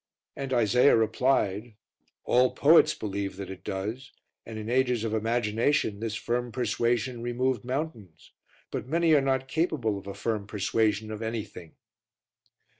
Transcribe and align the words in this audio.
and 0.35 0.51
Isaiah 0.51 0.95
replied, 0.97 1.75
"All 2.23 2.55
poets 2.55 2.95
believe 2.95 3.37
that 3.37 3.51
it 3.51 3.63
does, 3.63 4.11
and 4.47 4.57
in 4.57 4.67
ages 4.67 5.03
of 5.03 5.13
imagination 5.13 5.99
this 5.99 6.15
firm 6.15 6.51
persuasion 6.51 7.21
removed 7.21 7.63
mountains; 7.63 8.31
but 8.71 8.87
many 8.87 9.13
are 9.13 9.21
not 9.21 9.47
capable 9.47 9.99
of 9.99 10.07
a 10.07 10.15
firm 10.15 10.47
persuasion 10.47 11.11
of 11.11 11.21
anything." 11.21 11.75